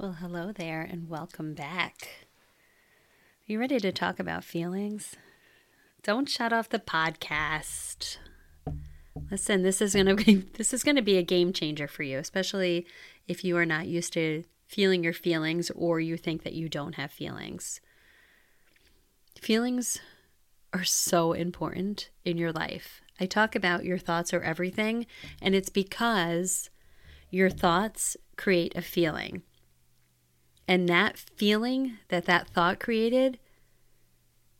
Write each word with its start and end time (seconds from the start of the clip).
Well, 0.00 0.16
hello 0.18 0.50
there 0.50 0.80
and 0.80 1.10
welcome 1.10 1.52
back. 1.52 2.26
Are 3.46 3.52
you 3.52 3.60
ready 3.60 3.78
to 3.80 3.92
talk 3.92 4.18
about 4.18 4.44
feelings? 4.44 5.14
Don't 6.02 6.26
shut 6.26 6.54
off 6.54 6.70
the 6.70 6.78
podcast. 6.78 8.16
Listen, 9.30 9.62
this 9.62 9.82
is 9.82 9.92
going 9.92 10.06
to 10.06 10.14
be 10.14 10.36
this 10.54 10.72
is 10.72 10.82
to 10.84 11.02
be 11.02 11.18
a 11.18 11.22
game 11.22 11.52
changer 11.52 11.86
for 11.86 12.02
you, 12.02 12.16
especially 12.16 12.86
if 13.28 13.44
you 13.44 13.58
are 13.58 13.66
not 13.66 13.88
used 13.88 14.14
to 14.14 14.44
feeling 14.66 15.04
your 15.04 15.12
feelings 15.12 15.70
or 15.72 16.00
you 16.00 16.16
think 16.16 16.44
that 16.44 16.54
you 16.54 16.70
don't 16.70 16.94
have 16.94 17.12
feelings. 17.12 17.82
Feelings 19.38 19.98
are 20.72 20.82
so 20.84 21.34
important 21.34 22.08
in 22.24 22.38
your 22.38 22.52
life. 22.52 23.02
I 23.20 23.26
talk 23.26 23.54
about 23.54 23.84
your 23.84 23.98
thoughts 23.98 24.32
are 24.32 24.40
everything, 24.40 25.04
and 25.42 25.54
it's 25.54 25.68
because 25.68 26.70
your 27.28 27.50
thoughts 27.50 28.16
create 28.38 28.74
a 28.74 28.80
feeling. 28.80 29.42
And 30.70 30.88
that 30.88 31.18
feeling 31.18 31.98
that 32.10 32.26
that 32.26 32.46
thought 32.46 32.78
created 32.78 33.40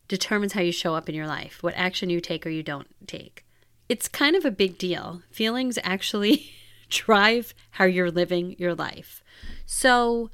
determines 0.08 0.54
how 0.54 0.60
you 0.60 0.72
show 0.72 0.96
up 0.96 1.08
in 1.08 1.14
your 1.14 1.28
life, 1.28 1.62
what 1.62 1.72
action 1.76 2.10
you 2.10 2.20
take 2.20 2.44
or 2.44 2.50
you 2.50 2.64
don't 2.64 2.88
take. 3.06 3.44
It's 3.88 4.08
kind 4.08 4.34
of 4.34 4.44
a 4.44 4.50
big 4.50 4.76
deal. 4.76 5.22
Feelings 5.30 5.78
actually 5.84 6.50
drive 6.88 7.54
how 7.70 7.84
you're 7.84 8.10
living 8.10 8.56
your 8.58 8.74
life. 8.74 9.22
So 9.66 10.30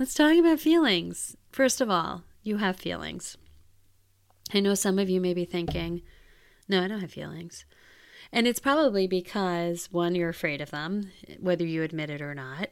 let's 0.00 0.14
talk 0.14 0.36
about 0.36 0.58
feelings. 0.58 1.36
First 1.52 1.80
of 1.80 1.88
all, 1.88 2.24
you 2.42 2.56
have 2.56 2.74
feelings. 2.74 3.36
I 4.52 4.58
know 4.58 4.74
some 4.74 4.98
of 4.98 5.08
you 5.08 5.20
may 5.20 5.32
be 5.32 5.44
thinking, 5.44 6.02
no, 6.68 6.82
I 6.82 6.88
don't 6.88 7.02
have 7.02 7.12
feelings. 7.12 7.64
And 8.32 8.48
it's 8.48 8.58
probably 8.58 9.06
because, 9.06 9.88
one, 9.92 10.16
you're 10.16 10.28
afraid 10.28 10.60
of 10.60 10.72
them, 10.72 11.12
whether 11.38 11.64
you 11.64 11.84
admit 11.84 12.10
it 12.10 12.20
or 12.20 12.34
not. 12.34 12.70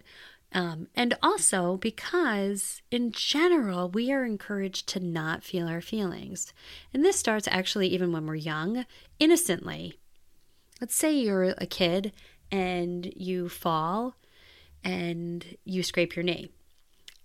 Um, 0.53 0.89
and 0.95 1.15
also 1.23 1.77
because, 1.77 2.81
in 2.91 3.13
general, 3.13 3.91
we 3.91 4.11
are 4.13 4.25
encouraged 4.25 4.89
to 4.89 5.01
not 5.01 5.45
feel 5.45 5.69
our 5.69 5.83
feelings. 5.83 6.55
And 6.95 7.05
this 7.05 7.19
starts 7.19 7.47
actually 7.51 7.89
even 7.89 8.13
when 8.13 8.27
we're 8.27 8.35
young, 8.35 8.87
innocently. 9.19 9.99
Let's 10.81 10.95
say 10.95 11.13
you're 11.13 11.55
a 11.59 11.67
kid 11.67 12.13
and 12.51 13.13
you 13.15 13.49
fall 13.49 14.15
and 14.83 15.45
you 15.65 15.83
scrape 15.83 16.17
your 16.17 16.23
knee 16.23 16.51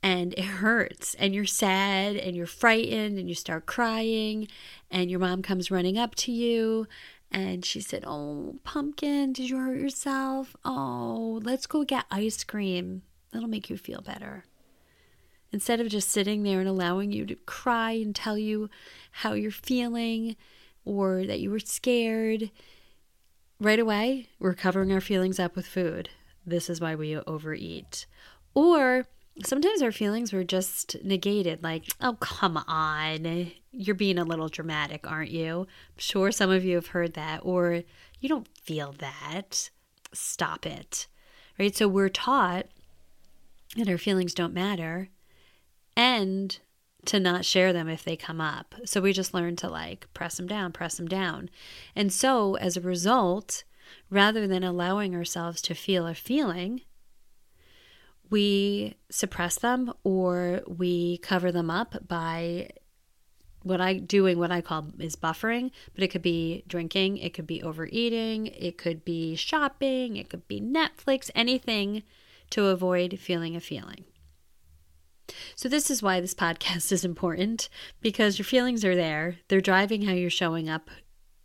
and 0.02 0.34
it 0.34 0.44
hurts 0.44 1.16
and 1.16 1.34
you're 1.34 1.46
sad 1.46 2.18
and 2.18 2.36
you're 2.36 2.46
frightened 2.46 3.18
and 3.18 3.30
you 3.30 3.36
start 3.36 3.66
crying 3.66 4.50
and 4.92 5.10
your 5.10 5.20
mom 5.20 5.42
comes 5.42 5.72
running 5.72 5.98
up 5.98 6.14
to 6.16 6.32
you 6.32 6.88
and 7.32 7.66
she 7.66 7.82
said, 7.82 8.04
"Oh, 8.06 8.60
pumpkin, 8.64 9.34
did 9.34 9.50
you 9.50 9.58
hurt 9.58 9.80
yourself? 9.80 10.56
Oh, 10.64 11.40
let's 11.44 11.66
go 11.66 11.84
get 11.84 12.06
ice 12.12 12.44
cream. 12.44 13.02
That'll 13.34 13.50
make 13.50 13.70
you 13.70 13.78
feel 13.78 14.02
better." 14.02 14.46
Instead 15.52 15.80
of 15.80 15.88
just 15.88 16.10
sitting 16.10 16.44
there 16.44 16.60
and 16.60 16.70
allowing 16.70 17.12
you 17.12 17.26
to 17.26 17.36
cry 17.36 17.92
and 17.92 18.16
tell 18.16 18.38
you 18.38 18.70
how 19.12 19.34
you're 19.34 19.52
feeling 19.52 20.36
or 20.84 21.26
that 21.26 21.40
you 21.40 21.52
were 21.52 21.60
scared, 21.60 22.50
right 23.60 23.80
away, 23.80 24.30
we're 24.40 24.56
covering 24.56 24.92
our 24.92 25.00
feelings 25.00 25.40
up 25.40 25.56
with 25.56 25.68
food. 25.68 26.10
This 26.46 26.70
is 26.70 26.82
why 26.82 26.96
we 26.96 27.18
overeat. 27.18 28.08
Or 28.56 29.06
sometimes 29.46 29.82
our 29.82 29.92
feelings 29.92 30.34
were 30.34 30.44
just 30.44 30.96
negated, 31.04 31.64
like, 31.64 31.86
oh, 32.02 32.14
come 32.20 32.58
on, 32.58 33.52
you're 33.72 33.96
being 33.96 34.18
a 34.18 34.24
little 34.24 34.50
dramatic, 34.50 35.10
aren't 35.10 35.32
you? 35.32 35.62
I'm 35.62 35.98
sure 35.98 36.32
some 36.32 36.50
of 36.50 36.66
you 36.66 36.76
have 36.76 36.88
heard 36.88 37.14
that. 37.14 37.42
Or 37.44 37.84
you 38.20 38.28
don't 38.28 38.48
feel 38.58 38.94
that. 39.00 39.70
Stop 40.14 40.66
it. 40.66 41.08
Right? 41.60 41.76
So 41.76 41.88
we're 41.88 42.10
taught 42.10 42.66
that 43.76 43.90
our 43.90 43.98
feelings 43.98 44.34
don't 44.34 44.54
matter 44.54 45.10
and 45.96 46.60
to 47.06 47.20
not 47.20 47.46
share 47.46 47.74
them 47.74 47.90
if 47.90 48.04
they 48.04 48.16
come 48.16 48.40
up. 48.40 48.76
So 48.86 49.02
we 49.02 49.14
just 49.14 49.34
learn 49.34 49.56
to 49.58 49.70
like 49.70 50.08
press 50.14 50.38
them 50.38 50.48
down, 50.48 50.72
press 50.72 50.96
them 50.96 51.08
down. 51.08 51.50
And 51.96 52.12
so 52.14 52.56
as 52.56 52.78
a 52.78 52.82
result, 52.82 53.64
rather 54.10 54.48
than 54.48 54.64
allowing 54.64 55.16
ourselves 55.16 55.62
to 55.64 55.76
feel 55.76 56.08
a 56.08 56.16
feeling, 56.16 56.82
we 58.30 58.96
suppress 59.10 59.56
them 59.60 59.94
or 60.04 60.62
we 60.66 61.18
cover 61.18 61.52
them 61.52 61.70
up 61.70 62.08
by 62.08 62.70
what 63.64 63.80
I 63.80 63.94
doing 63.94 64.38
what 64.38 64.52
I 64.52 64.62
call 64.62 64.88
is 65.00 65.16
buffering, 65.16 65.72
but 65.94 66.04
it 66.04 66.10
could 66.10 66.22
be 66.22 66.64
drinking, 66.68 67.18
it 67.18 67.34
could 67.34 67.48
be 67.48 67.64
overeating, 67.64 68.48
it 68.48 68.78
could 68.78 69.06
be 69.06 69.36
shopping, 69.36 70.18
it 70.18 70.30
could 70.30 70.48
be 70.48 70.60
Netflix, 70.60 71.30
anything 71.34 72.04
to 72.54 72.68
avoid 72.68 73.20
feeling 73.20 73.56
a 73.56 73.60
feeling. 73.60 74.06
So, 75.56 75.68
this 75.68 75.90
is 75.90 76.04
why 76.04 76.22
this 76.22 76.34
podcast 76.46 76.92
is 76.92 77.04
important 77.04 77.68
because 78.00 78.38
your 78.38 78.46
feelings 78.46 78.86
are 78.86 78.96
there. 78.96 79.38
They're 79.48 79.60
driving 79.60 80.04
how 80.04 80.14
you're 80.14 80.30
showing 80.30 80.70
up 80.70 80.90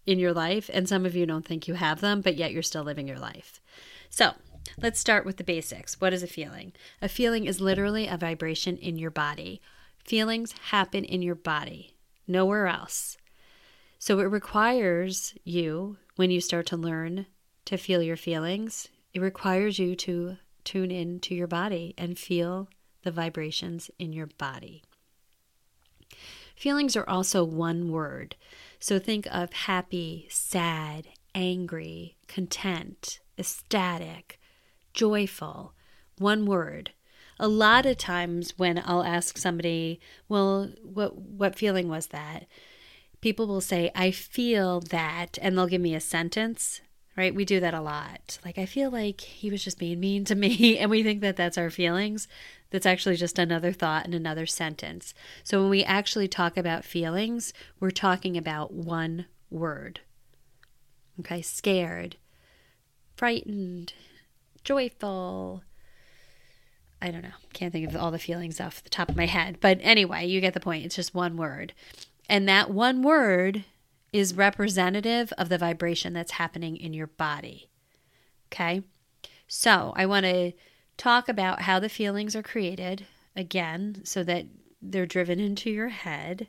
in 0.05 0.19
your 0.19 0.35
life, 0.35 0.69
and 0.73 0.87
some 0.87 1.07
of 1.07 1.17
you 1.17 1.25
don't 1.25 1.47
think 1.47 1.67
you 1.67 1.75
have 1.75 2.01
them, 2.03 2.21
but 2.21 2.37
yet 2.37 2.53
you're 2.53 2.63
still 2.63 2.85
living 2.85 3.09
your 3.09 3.19
life. 3.19 3.61
So, 4.11 4.33
let's 4.83 5.01
start 5.01 5.25
with 5.25 5.39
the 5.39 5.45
basics. 5.45 5.99
What 5.99 6.13
is 6.13 6.23
a 6.23 6.27
feeling? 6.27 6.75
A 7.01 7.09
feeling 7.09 7.47
is 7.47 7.59
literally 7.59 8.07
a 8.07 8.19
vibration 8.19 8.77
in 8.77 8.99
your 8.99 9.11
body. 9.11 9.63
Feelings 10.05 10.55
happen 10.71 11.05
in 11.05 11.23
your 11.23 11.35
body, 11.35 11.97
nowhere 12.27 12.67
else. 12.67 13.17
So, 13.99 14.19
it 14.19 14.25
requires 14.25 15.35
you, 15.43 15.97
when 16.17 16.31
you 16.31 16.43
start 16.43 16.67
to 16.67 16.77
learn 16.77 17.25
to 17.65 17.79
feel 17.79 18.03
your 18.03 18.17
feelings, 18.17 18.89
it 19.15 19.21
requires 19.21 19.79
you 19.79 19.97
to 19.97 20.37
tune 20.69 20.91
in 20.91 21.19
to 21.19 21.35
your 21.35 21.47
body 21.47 21.95
and 21.97 22.19
feel 22.19 22.69
the 23.03 23.11
vibrations 23.11 23.91
in 23.99 24.13
your 24.13 24.27
body. 24.37 24.83
Feelings 26.55 26.95
are 26.95 27.09
also 27.09 27.43
one 27.43 27.91
word. 27.91 28.37
So 28.79 28.99
think 28.99 29.27
of 29.31 29.51
happy, 29.55 30.27
sad, 30.29 31.09
angry, 31.35 32.19
content, 32.27 33.21
ecstatic, 33.39 34.39
joyful. 34.93 35.73
One 36.19 36.45
word. 36.45 36.91
A 37.41 37.49
lot 37.49 37.87
of 37.87 37.97
times 37.97 38.59
when 38.59 38.83
I'll 38.85 39.05
ask 39.05 39.39
somebody, 39.39 40.01
"Well, 40.29 40.75
what 40.83 41.17
what 41.17 41.57
feeling 41.57 41.89
was 41.89 42.09
that?" 42.09 42.47
People 43.23 43.47
will 43.47 43.63
say, 43.63 43.91
"I 43.95 44.11
feel 44.11 44.81
that," 44.81 45.39
and 45.41 45.57
they'll 45.57 45.67
give 45.67 45.81
me 45.81 45.95
a 45.95 46.01
sentence 46.01 46.83
right? 47.19 47.35
We 47.35 47.45
do 47.45 47.59
that 47.59 47.75
a 47.75 47.81
lot. 47.81 48.39
Like, 48.45 48.59
I 48.59 48.65
feel 48.65 48.91
like 48.91 49.21
he 49.21 49.51
was 49.51 49.65
just 49.65 49.77
being 49.77 49.99
mean 49.99 50.25
to 50.27 50.35
me, 50.37 50.79
and 50.79 50.89
we 50.89 51.03
think 51.03 51.21
that 51.21 51.37
that's 51.37 51.59
our 51.59 51.69
feelings. 51.69 52.29
That's 52.71 52.87
actually 52.87 53.17
just 53.17 53.39
another 53.39 53.73
thought 53.73 54.05
and 54.05 54.15
another 54.15 54.47
sentence. 54.47 55.15
So, 55.43 55.61
when 55.61 55.69
we 55.69 55.83
actually 55.83 56.29
talk 56.29 56.57
about 56.57 56.85
feelings, 56.85 57.53
we're 57.81 57.91
talking 57.91 58.37
about 58.37 58.73
one 58.73 59.27
word. 59.51 60.01
Okay, 61.19 61.43
scared, 61.43 62.17
frightened, 63.17 63.95
joyful. 64.63 65.65
I 67.03 67.11
don't 67.11 67.23
know. 67.23 67.31
Can't 67.53 67.73
think 67.73 67.89
of 67.89 67.97
all 67.97 68.13
the 68.13 68.19
feelings 68.21 68.61
off 68.61 68.83
the 68.83 68.91
top 68.91 69.09
of 69.09 69.17
my 69.17 69.27
head. 69.27 69.59
But 69.61 69.79
anyway, 69.83 70.27
you 70.27 70.41
get 70.41 70.55
the 70.55 70.61
point. 70.61 70.85
It's 70.85 70.97
just 70.97 71.15
one 71.15 71.37
word. 71.37 71.73
And 72.29 72.49
that 72.49 72.71
one 72.71 73.03
word 73.03 73.65
is 74.13 74.35
representative 74.35 75.33
of 75.37 75.49
the 75.49 75.59
vibration 75.59 76.13
that's 76.13 76.33
happening 76.33 76.77
in 76.77 76.95
your 76.95 77.07
body. 77.07 77.69
Okay? 78.47 78.83
So, 79.47 79.93
I 79.97 80.07
want 80.07 80.25
to 80.25 80.53
talk 80.97 81.29
about 81.29 81.63
how 81.63 81.79
the 81.79 81.89
feelings 81.89 82.35
are 82.35 82.43
created 82.43 83.07
again 83.37 84.03
so 84.05 84.23
that 84.25 84.47
they're 84.81 85.07
driven 85.07 85.41
into 85.41 85.71
your 85.71 85.89
head 85.89 86.49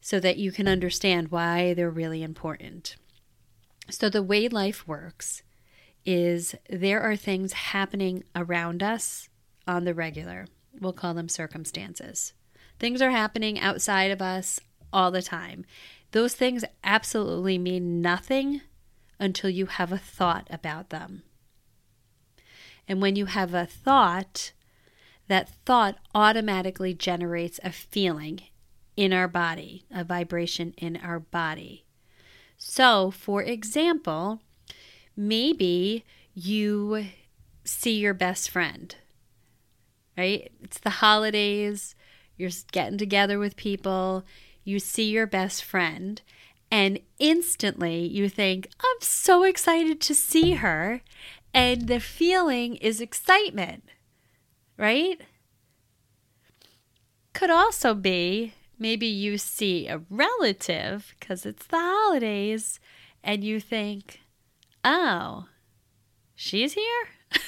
so 0.00 0.18
that 0.18 0.36
you 0.36 0.50
can 0.50 0.66
understand 0.66 1.30
why 1.30 1.72
they're 1.74 1.88
really 1.88 2.22
important. 2.22 2.96
So, 3.88 4.08
the 4.08 4.22
way 4.22 4.48
life 4.48 4.86
works 4.86 5.42
is 6.04 6.54
there 6.68 7.00
are 7.00 7.16
things 7.16 7.52
happening 7.52 8.24
around 8.34 8.82
us 8.82 9.28
on 9.66 9.84
the 9.84 9.94
regular. 9.94 10.46
We'll 10.80 10.92
call 10.92 11.14
them 11.14 11.28
circumstances. 11.28 12.32
Things 12.78 13.00
are 13.00 13.10
happening 13.10 13.60
outside 13.60 14.10
of 14.10 14.20
us 14.20 14.58
all 14.92 15.12
the 15.12 15.22
time. 15.22 15.64
Those 16.12 16.34
things 16.34 16.64
absolutely 16.84 17.58
mean 17.58 18.00
nothing 18.00 18.60
until 19.18 19.50
you 19.50 19.66
have 19.66 19.92
a 19.92 19.98
thought 19.98 20.46
about 20.50 20.90
them. 20.90 21.22
And 22.86 23.00
when 23.00 23.16
you 23.16 23.26
have 23.26 23.54
a 23.54 23.66
thought, 23.66 24.52
that 25.28 25.48
thought 25.64 25.96
automatically 26.14 26.92
generates 26.92 27.58
a 27.62 27.72
feeling 27.72 28.40
in 28.96 29.12
our 29.12 29.28
body, 29.28 29.84
a 29.90 30.04
vibration 30.04 30.74
in 30.76 30.96
our 30.96 31.18
body. 31.18 31.86
So, 32.58 33.10
for 33.10 33.42
example, 33.42 34.40
maybe 35.16 36.04
you 36.34 37.06
see 37.64 37.98
your 37.98 38.14
best 38.14 38.50
friend, 38.50 38.94
right? 40.18 40.52
It's 40.62 40.78
the 40.78 40.90
holidays, 40.90 41.94
you're 42.36 42.50
getting 42.72 42.98
together 42.98 43.38
with 43.38 43.56
people, 43.56 44.24
you 44.64 44.78
see 44.78 45.10
your 45.10 45.26
best 45.26 45.64
friend, 45.64 46.20
and 46.70 47.00
instantly 47.18 48.06
you 48.06 48.28
think, 48.28 48.68
I'm 48.80 49.00
so 49.00 49.42
excited 49.42 50.00
to 50.02 50.14
see 50.14 50.52
her. 50.52 51.02
And 51.54 51.86
the 51.86 52.00
feeling 52.00 52.76
is 52.76 53.00
excitement, 53.00 53.84
right? 54.78 55.20
could 57.32 57.50
also 57.50 57.94
be 57.94 58.54
maybe 58.78 59.06
you 59.06 59.38
see 59.38 59.88
a 59.88 60.02
relative 60.10 61.14
because 61.18 61.46
it's 61.46 61.66
the 61.66 61.78
holidays 61.78 62.78
and 63.22 63.44
you 63.44 63.60
think, 63.60 64.20
oh, 64.84 65.46
she's 66.34 66.74
here? 66.74 67.08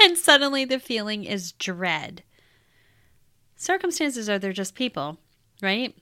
and 0.00 0.18
suddenly 0.18 0.64
the 0.64 0.78
feeling 0.78 1.24
is 1.24 1.52
dread. 1.52 2.22
Circumstances 3.56 4.28
are 4.28 4.38
they're 4.38 4.52
just 4.52 4.74
people, 4.74 5.18
right? 5.62 5.96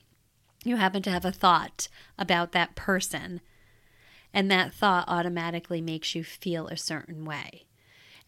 You 0.65 0.77
happen 0.77 1.03
to 1.03 1.11
have 1.11 1.25
a 1.25 1.33
thought 1.33 1.89
about 2.19 2.53
that 2.53 2.77
person, 2.77 3.41
and 4.33 4.51
that 4.51 4.73
thought 4.73 5.05
automatically 5.09 5.81
makes 5.81 6.15
you 6.15 6.23
feel 6.25 6.69
a 6.69 6.77
certain 6.77 7.25
way. 7.25 7.67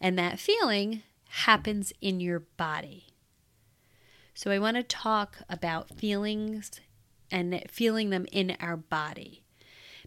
And 0.01 0.19
that 0.19 0.39
feeling 0.39 1.03
happens 1.29 1.93
in 2.01 2.19
your 2.19 2.39
body. 2.39 3.07
So 4.33 4.51
I 4.51 4.59
want 4.59 4.75
to 4.75 4.83
talk 4.83 5.37
about 5.49 5.97
feelings 5.97 6.81
and 7.31 7.63
feeling 7.69 8.09
them 8.09 8.25
in 8.31 8.57
our 8.59 8.75
body. 8.75 9.43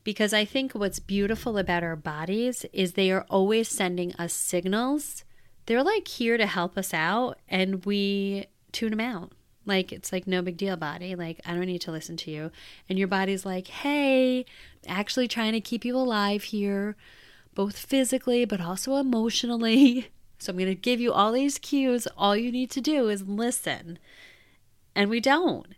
Because 0.05 0.33
I 0.33 0.45
think 0.45 0.73
what's 0.73 1.01
beautiful 1.01 1.59
about 1.59 1.83
our 1.83 1.97
bodies 1.97 2.65
is 2.73 2.93
they 2.93 3.11
are 3.11 3.27
always 3.29 3.69
sending 3.69 4.15
us 4.15 4.33
signals. 4.33 5.25
They're 5.67 5.83
like 5.83 6.09
here 6.09 6.37
to 6.37 6.47
help 6.47 6.79
us 6.79 6.95
out, 6.95 7.39
and 7.49 7.85
we 7.85 8.47
tune 8.71 8.91
them 8.91 9.01
out. 9.01 9.33
Like, 9.69 9.93
it's 9.93 10.11
like 10.13 10.27
no 10.27 10.43
big 10.43 10.57
deal, 10.57 10.77
body. 10.77 11.15
Like, 11.15 11.41
I 11.47 11.53
don't 11.55 11.67
need 11.67 11.83
to 11.83 11.93
listen 11.93 12.17
to 12.17 12.31
you. 12.31 12.51
And 12.89 12.99
your 12.99 13.07
body's 13.07 13.47
like, 13.47 13.69
hey, 13.69 14.47
actually 14.87 15.29
trying 15.29 15.53
to 15.53 15.61
keep 15.61 15.85
you 15.85 15.97
alive 15.97 16.45
here, 16.45 16.97
both 17.55 17.79
physically, 17.79 18.45
but 18.45 18.61
also 18.61 18.97
emotionally. 18.97 20.09
So 20.41 20.53
I'm 20.53 20.57
going 20.57 20.69
to 20.69 20.77
give 20.77 21.01
you 21.01 21.13
all 21.13 21.33
these 21.33 21.59
cues. 21.59 22.07
All 22.17 22.37
you 22.37 22.53
need 22.53 22.71
to 22.71 22.81
do 22.81 23.09
is 23.09 23.27
listen. 23.27 23.99
And 24.95 25.11
we 25.11 25.19
don't. 25.19 25.75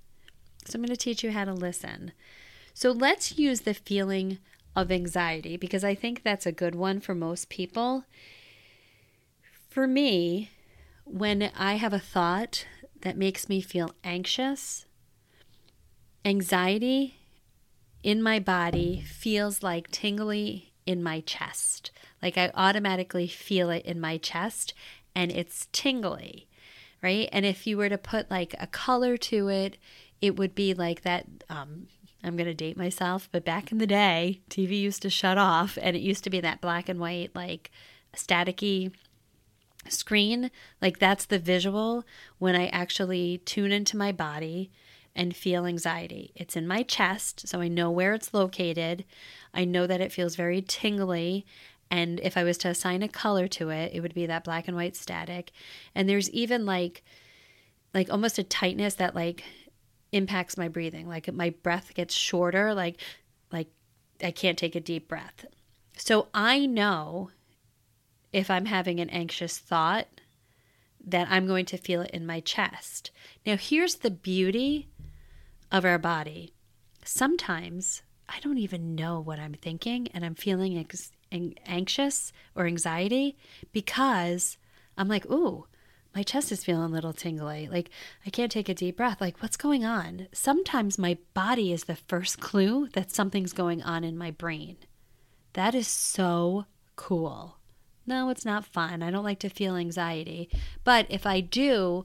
So 0.66 0.76
I'm 0.76 0.82
going 0.82 0.94
to 0.94 0.98
teach 0.98 1.24
you 1.24 1.30
how 1.30 1.46
to 1.46 1.54
listen. 1.54 2.12
So 2.74 2.90
let's 2.90 3.38
use 3.38 3.62
the 3.62 3.72
feeling 3.72 4.36
of 4.76 4.92
anxiety 4.92 5.56
because 5.56 5.82
I 5.82 5.94
think 5.94 6.22
that's 6.22 6.44
a 6.44 6.52
good 6.52 6.74
one 6.74 7.00
for 7.00 7.14
most 7.14 7.48
people. 7.48 8.04
For 9.70 9.86
me, 9.86 10.50
when 11.04 11.50
I 11.56 11.74
have 11.74 11.92
a 11.92 11.98
thought 11.98 12.66
that 13.02 13.16
makes 13.16 13.48
me 13.48 13.60
feel 13.60 13.90
anxious, 14.04 14.86
anxiety 16.24 17.16
in 18.02 18.22
my 18.22 18.38
body 18.38 19.02
feels 19.06 19.62
like 19.62 19.90
tingly 19.90 20.72
in 20.86 21.02
my 21.02 21.20
chest. 21.20 21.90
Like 22.22 22.36
I 22.38 22.50
automatically 22.54 23.26
feel 23.26 23.70
it 23.70 23.84
in 23.84 24.00
my 24.00 24.18
chest 24.18 24.74
and 25.14 25.30
it's 25.30 25.68
tingly, 25.72 26.48
right? 27.02 27.28
And 27.32 27.44
if 27.44 27.66
you 27.66 27.76
were 27.76 27.88
to 27.88 27.98
put 27.98 28.30
like 28.30 28.54
a 28.58 28.66
color 28.66 29.16
to 29.18 29.48
it, 29.48 29.76
it 30.20 30.36
would 30.36 30.54
be 30.54 30.74
like 30.74 31.02
that. 31.02 31.26
Um, 31.48 31.88
I'm 32.22 32.36
going 32.36 32.46
to 32.46 32.54
date 32.54 32.76
myself, 32.76 33.30
but 33.32 33.46
back 33.46 33.72
in 33.72 33.78
the 33.78 33.86
day, 33.86 34.40
TV 34.50 34.78
used 34.78 35.00
to 35.02 35.10
shut 35.10 35.38
off 35.38 35.78
and 35.80 35.96
it 35.96 36.02
used 36.02 36.22
to 36.24 36.30
be 36.30 36.40
that 36.40 36.60
black 36.60 36.88
and 36.88 37.00
white, 37.00 37.34
like 37.34 37.70
staticky 38.14 38.92
screen. 39.90 40.50
Like 40.80 40.98
that's 40.98 41.26
the 41.26 41.38
visual 41.38 42.04
when 42.38 42.56
I 42.56 42.68
actually 42.68 43.38
tune 43.44 43.72
into 43.72 43.96
my 43.96 44.12
body 44.12 44.70
and 45.14 45.34
feel 45.34 45.66
anxiety. 45.66 46.32
It's 46.34 46.56
in 46.56 46.66
my 46.66 46.82
chest, 46.82 47.48
so 47.48 47.60
I 47.60 47.68
know 47.68 47.90
where 47.90 48.14
it's 48.14 48.32
located. 48.32 49.04
I 49.52 49.64
know 49.64 49.86
that 49.86 50.00
it 50.00 50.12
feels 50.12 50.36
very 50.36 50.62
tingly. 50.62 51.44
And 51.90 52.20
if 52.20 52.36
I 52.36 52.44
was 52.44 52.58
to 52.58 52.68
assign 52.68 53.02
a 53.02 53.08
color 53.08 53.48
to 53.48 53.70
it, 53.70 53.92
it 53.92 54.00
would 54.00 54.14
be 54.14 54.26
that 54.26 54.44
black 54.44 54.68
and 54.68 54.76
white 54.76 54.94
static. 54.94 55.50
And 55.94 56.08
there's 56.08 56.30
even 56.30 56.64
like, 56.64 57.02
like 57.92 58.10
almost 58.10 58.38
a 58.38 58.44
tightness 58.44 58.94
that 58.94 59.16
like 59.16 59.42
impacts 60.12 60.56
my 60.56 60.68
breathing. 60.68 61.08
Like 61.08 61.32
my 61.32 61.50
breath 61.50 61.92
gets 61.94 62.14
shorter, 62.14 62.72
like, 62.74 63.00
like 63.50 63.68
I 64.22 64.30
can't 64.30 64.58
take 64.58 64.76
a 64.76 64.80
deep 64.80 65.08
breath. 65.08 65.44
So 65.96 66.28
I 66.32 66.66
know 66.66 67.30
if 68.32 68.50
I'm 68.50 68.66
having 68.66 69.00
an 69.00 69.10
anxious 69.10 69.58
thought 69.58 70.06
that 71.04 71.28
I'm 71.30 71.46
going 71.46 71.64
to 71.66 71.78
feel 71.78 72.02
it 72.02 72.10
in 72.10 72.26
my 72.26 72.40
chest. 72.40 73.10
Now, 73.46 73.56
here's 73.56 73.96
the 73.96 74.10
beauty 74.10 74.88
of 75.72 75.84
our 75.84 75.98
body. 75.98 76.52
Sometimes 77.04 78.02
I 78.28 78.38
don't 78.40 78.58
even 78.58 78.94
know 78.94 79.20
what 79.20 79.38
I'm 79.38 79.54
thinking 79.54 80.08
and 80.08 80.24
I'm 80.24 80.34
feeling 80.34 80.78
ex- 80.78 81.12
anxious 81.66 82.32
or 82.54 82.66
anxiety 82.66 83.36
because 83.72 84.58
I'm 84.96 85.08
like, 85.08 85.26
ooh, 85.26 85.66
my 86.14 86.22
chest 86.22 86.50
is 86.52 86.64
feeling 86.64 86.90
a 86.90 86.94
little 86.94 87.12
tingly. 87.12 87.68
Like, 87.70 87.90
I 88.26 88.30
can't 88.30 88.50
take 88.50 88.68
a 88.68 88.74
deep 88.74 88.96
breath. 88.96 89.20
Like, 89.20 89.40
what's 89.40 89.56
going 89.56 89.84
on? 89.84 90.26
Sometimes 90.32 90.98
my 90.98 91.18
body 91.34 91.72
is 91.72 91.84
the 91.84 91.96
first 91.96 92.40
clue 92.40 92.88
that 92.94 93.12
something's 93.12 93.52
going 93.52 93.82
on 93.82 94.02
in 94.02 94.18
my 94.18 94.32
brain. 94.32 94.76
That 95.52 95.74
is 95.74 95.86
so 95.88 96.66
cool. 96.96 97.59
No, 98.10 98.28
it's 98.28 98.44
not 98.44 98.66
fun. 98.66 99.04
I 99.04 99.12
don't 99.12 99.22
like 99.22 99.38
to 99.38 99.48
feel 99.48 99.76
anxiety. 99.76 100.50
But 100.82 101.06
if 101.08 101.26
I 101.26 101.38
do, 101.38 102.04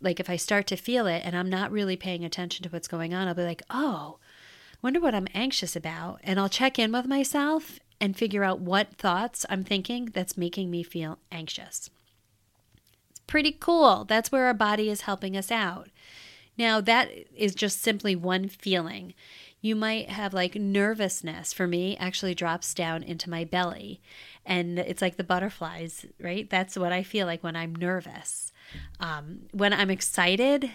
like 0.00 0.18
if 0.18 0.30
I 0.30 0.36
start 0.36 0.66
to 0.68 0.76
feel 0.76 1.06
it 1.06 1.20
and 1.22 1.36
I'm 1.36 1.50
not 1.50 1.70
really 1.70 1.96
paying 1.96 2.24
attention 2.24 2.62
to 2.62 2.70
what's 2.70 2.88
going 2.88 3.12
on, 3.12 3.28
I'll 3.28 3.34
be 3.34 3.44
like, 3.44 3.60
oh, 3.68 4.20
wonder 4.80 5.00
what 5.00 5.14
I'm 5.14 5.28
anxious 5.34 5.76
about. 5.76 6.20
And 6.24 6.40
I'll 6.40 6.48
check 6.48 6.78
in 6.78 6.92
with 6.92 7.06
myself 7.06 7.78
and 8.00 8.16
figure 8.16 8.42
out 8.42 8.60
what 8.60 8.96
thoughts 8.96 9.44
I'm 9.50 9.64
thinking 9.64 10.06
that's 10.06 10.38
making 10.38 10.70
me 10.70 10.82
feel 10.82 11.18
anxious. 11.30 11.90
It's 13.10 13.20
pretty 13.26 13.52
cool. 13.52 14.06
That's 14.06 14.32
where 14.32 14.46
our 14.46 14.54
body 14.54 14.88
is 14.88 15.02
helping 15.02 15.36
us 15.36 15.50
out. 15.50 15.90
Now, 16.56 16.80
that 16.80 17.10
is 17.36 17.54
just 17.54 17.82
simply 17.82 18.16
one 18.16 18.48
feeling. 18.48 19.12
You 19.60 19.76
might 19.76 20.08
have 20.08 20.34
like 20.34 20.56
nervousness. 20.56 21.52
For 21.52 21.66
me, 21.66 21.96
actually 21.98 22.34
drops 22.34 22.74
down 22.74 23.02
into 23.02 23.30
my 23.30 23.44
belly. 23.44 24.00
And 24.44 24.78
it's 24.78 25.00
like 25.00 25.16
the 25.16 25.24
butterflies, 25.24 26.04
right? 26.20 26.48
That's 26.50 26.76
what 26.76 26.92
I 26.92 27.02
feel 27.02 27.26
like 27.26 27.44
when 27.44 27.56
I'm 27.56 27.74
nervous. 27.74 28.52
Um, 28.98 29.42
when 29.52 29.72
I'm 29.72 29.90
excited, 29.90 30.70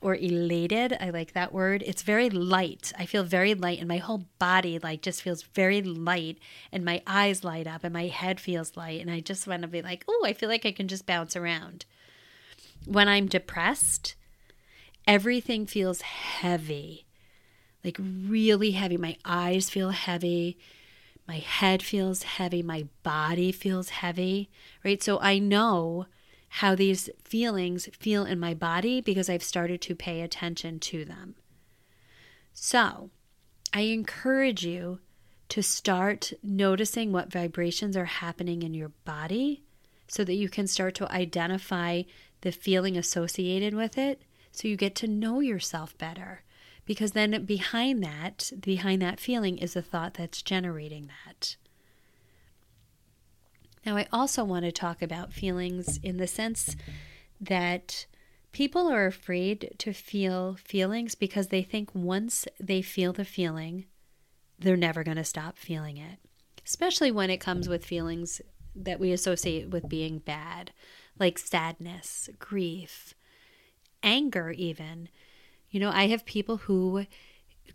or 0.00 0.14
elated. 0.14 0.96
I 0.98 1.10
like 1.10 1.32
that 1.34 1.52
word. 1.52 1.82
It's 1.86 2.02
very 2.02 2.30
light. 2.30 2.92
I 2.98 3.06
feel 3.06 3.22
very 3.22 3.54
light 3.54 3.78
and 3.78 3.88
my 3.88 3.98
whole 3.98 4.24
body 4.38 4.78
like 4.78 5.02
just 5.02 5.22
feels 5.22 5.42
very 5.42 5.82
light 5.82 6.38
and 6.72 6.84
my 6.84 7.02
eyes 7.06 7.44
light 7.44 7.66
up 7.66 7.84
and 7.84 7.92
my 7.92 8.06
head 8.06 8.40
feels 8.40 8.76
light 8.76 9.00
and 9.00 9.10
I 9.10 9.20
just 9.20 9.46
want 9.46 9.62
to 9.62 9.68
be 9.68 9.82
like, 9.82 10.04
"Oh, 10.08 10.24
I 10.24 10.32
feel 10.32 10.48
like 10.48 10.64
I 10.64 10.72
can 10.72 10.88
just 10.88 11.06
bounce 11.06 11.36
around." 11.36 11.84
When 12.86 13.08
I'm 13.08 13.26
depressed, 13.26 14.14
everything 15.06 15.66
feels 15.66 16.00
heavy. 16.00 17.04
Like 17.84 17.98
really 18.00 18.72
heavy. 18.72 18.96
My 18.96 19.16
eyes 19.24 19.68
feel 19.68 19.90
heavy. 19.90 20.58
My 21.30 21.38
head 21.38 21.80
feels 21.80 22.24
heavy. 22.24 22.60
My 22.60 22.88
body 23.04 23.52
feels 23.52 23.90
heavy, 23.90 24.50
right? 24.84 25.00
So 25.00 25.20
I 25.20 25.38
know 25.38 26.06
how 26.48 26.74
these 26.74 27.08
feelings 27.22 27.88
feel 27.96 28.24
in 28.24 28.40
my 28.40 28.52
body 28.52 29.00
because 29.00 29.30
I've 29.30 29.44
started 29.44 29.80
to 29.82 29.94
pay 29.94 30.22
attention 30.22 30.80
to 30.80 31.04
them. 31.04 31.36
So, 32.52 33.10
I 33.72 33.82
encourage 33.82 34.66
you 34.66 34.98
to 35.50 35.62
start 35.62 36.32
noticing 36.42 37.12
what 37.12 37.30
vibrations 37.30 37.96
are 37.96 38.06
happening 38.06 38.64
in 38.64 38.74
your 38.74 38.90
body 39.04 39.62
so 40.08 40.24
that 40.24 40.34
you 40.34 40.48
can 40.48 40.66
start 40.66 40.96
to 40.96 41.12
identify 41.12 42.02
the 42.40 42.50
feeling 42.50 42.96
associated 42.96 43.72
with 43.72 43.96
it 43.96 44.22
so 44.50 44.66
you 44.66 44.76
get 44.76 44.96
to 44.96 45.06
know 45.06 45.38
yourself 45.38 45.96
better 45.96 46.42
because 46.90 47.12
then 47.12 47.44
behind 47.44 48.02
that 48.02 48.50
behind 48.60 49.00
that 49.00 49.20
feeling 49.20 49.58
is 49.58 49.76
a 49.76 49.82
thought 49.82 50.14
that's 50.14 50.42
generating 50.42 51.06
that 51.06 51.56
now, 53.84 53.96
I 53.96 54.06
also 54.12 54.44
want 54.44 54.64
to 54.66 54.72
talk 54.72 55.00
about 55.00 55.32
feelings 55.32 55.98
in 56.02 56.18
the 56.18 56.26
sense 56.26 56.76
that 57.40 58.06
people 58.52 58.88
are 58.88 59.06
afraid 59.06 59.74
to 59.78 59.92
feel 59.92 60.56
feelings 60.62 61.14
because 61.14 61.48
they 61.48 61.62
think 61.62 61.94
once 61.94 62.46
they 62.58 62.82
feel 62.82 63.12
the 63.12 63.24
feeling, 63.24 63.86
they're 64.58 64.76
never 64.76 65.02
going 65.02 65.16
to 65.16 65.24
stop 65.24 65.56
feeling 65.56 65.96
it, 65.96 66.18
especially 66.66 67.10
when 67.10 67.30
it 67.30 67.38
comes 67.38 67.68
with 67.68 67.86
feelings 67.86 68.42
that 68.76 69.00
we 69.00 69.12
associate 69.12 69.70
with 69.70 69.88
being 69.88 70.18
bad, 70.18 70.72
like 71.18 71.38
sadness, 71.38 72.28
grief, 72.38 73.14
anger, 74.02 74.50
even. 74.50 75.08
You 75.70 75.80
know, 75.80 75.90
I 75.90 76.08
have 76.08 76.24
people 76.24 76.58
who 76.58 77.06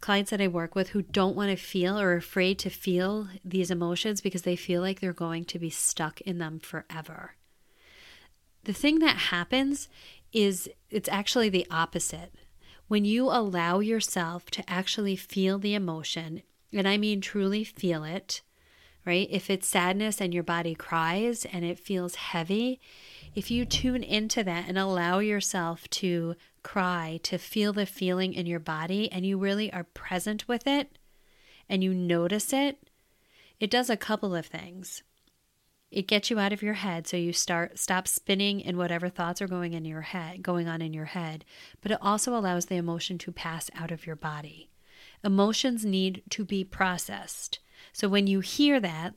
clients 0.01 0.31
that 0.31 0.41
I 0.41 0.47
work 0.47 0.75
with 0.75 0.89
who 0.89 1.01
don't 1.01 1.35
want 1.35 1.51
to 1.51 1.55
feel 1.55 1.97
or 1.97 2.09
are 2.09 2.17
afraid 2.17 2.59
to 2.59 2.69
feel 2.69 3.27
these 3.43 3.71
emotions 3.71 4.21
because 4.21 4.41
they 4.41 4.55
feel 4.55 4.81
like 4.81 4.99
they're 4.99 5.13
going 5.13 5.45
to 5.45 5.59
be 5.59 5.69
stuck 5.69 6.21
in 6.21 6.37
them 6.37 6.59
forever. 6.59 7.35
The 8.65 8.73
thing 8.73 8.99
that 8.99 9.17
happens 9.17 9.87
is 10.33 10.69
it's 10.89 11.09
actually 11.09 11.49
the 11.49 11.67
opposite. 11.71 12.33
When 12.87 13.05
you 13.05 13.25
allow 13.25 13.79
yourself 13.79 14.51
to 14.51 14.69
actually 14.69 15.15
feel 15.15 15.57
the 15.57 15.75
emotion, 15.75 16.43
and 16.73 16.87
I 16.87 16.97
mean 16.97 17.21
truly 17.21 17.63
feel 17.63 18.03
it, 18.03 18.41
right? 19.05 19.27
If 19.31 19.49
it's 19.49 19.67
sadness 19.67 20.19
and 20.19 20.33
your 20.33 20.43
body 20.43 20.75
cries 20.75 21.45
and 21.45 21.63
it 21.63 21.79
feels 21.79 22.15
heavy, 22.15 22.81
if 23.35 23.51
you 23.51 23.65
tune 23.65 24.01
into 24.01 24.43
that 24.43 24.65
and 24.67 24.77
allow 24.77 25.19
yourself 25.19 25.87
to 25.89 26.35
cry, 26.63 27.19
to 27.23 27.37
feel 27.37 27.73
the 27.73 27.85
feeling 27.85 28.33
in 28.33 28.45
your 28.45 28.59
body, 28.59 29.11
and 29.11 29.25
you 29.25 29.37
really 29.37 29.71
are 29.73 29.83
present 29.83 30.47
with 30.47 30.65
it 30.65 30.97
and 31.69 31.83
you 31.83 31.93
notice 31.93 32.53
it, 32.53 32.89
it 33.59 33.69
does 33.69 33.89
a 33.89 33.97
couple 33.97 34.35
of 34.35 34.45
things. 34.45 35.03
It 35.91 36.07
gets 36.07 36.29
you 36.29 36.39
out 36.39 36.53
of 36.53 36.61
your 36.61 36.73
head 36.73 37.07
so 37.07 37.17
you 37.17 37.31
start 37.33 37.77
stop 37.77 38.07
spinning 38.07 38.59
in 38.59 38.77
whatever 38.77 39.09
thoughts 39.09 39.41
are 39.41 39.47
going 39.47 39.73
in 39.73 39.85
your 39.85 40.01
head, 40.01 40.41
going 40.41 40.67
on 40.67 40.81
in 40.81 40.93
your 40.93 41.05
head, 41.05 41.45
but 41.81 41.91
it 41.91 41.99
also 42.01 42.35
allows 42.35 42.65
the 42.65 42.75
emotion 42.75 43.17
to 43.19 43.31
pass 43.31 43.69
out 43.75 43.91
of 43.91 44.05
your 44.05 44.15
body. 44.15 44.69
Emotions 45.23 45.85
need 45.85 46.23
to 46.31 46.43
be 46.43 46.63
processed. 46.63 47.59
So 47.93 48.07
when 48.09 48.27
you 48.27 48.39
hear 48.39 48.79
that, 48.79 49.13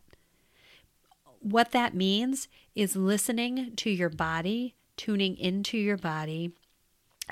what 1.40 1.73
that 1.73 1.95
means 1.95 2.49
is 2.75 2.97
listening 2.97 3.75
to 3.76 3.90
your 3.90 4.09
body, 4.09 4.75
tuning 4.97 5.37
into 5.37 5.78
your 5.78 5.97
body, 5.97 6.52